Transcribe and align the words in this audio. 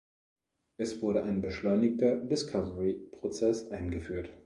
Es 0.79 0.99
wurde 1.03 1.21
ein 1.23 1.43
beschleunigter 1.43 2.15
Discovery-Prozess 2.15 3.69
eingeführt. 3.69 4.31